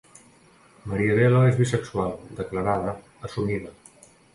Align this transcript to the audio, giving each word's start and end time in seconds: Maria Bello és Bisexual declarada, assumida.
Maria 0.93 1.19
Bello 1.21 1.43
és 1.51 1.61
Bisexual 1.61 2.19
declarada, 2.43 2.99
assumida. 3.31 3.81